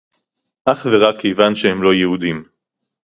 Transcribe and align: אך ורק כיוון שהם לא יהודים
אך 0.65 0.85
ורק 0.91 1.19
כיוון 1.19 1.55
שהם 1.55 1.83
לא 1.83 1.93
יהודים 1.93 2.43